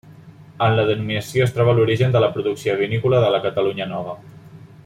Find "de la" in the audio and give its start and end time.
2.17-2.31, 3.27-3.45